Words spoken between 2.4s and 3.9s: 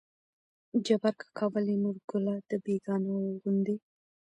د بيګانه وو غوندې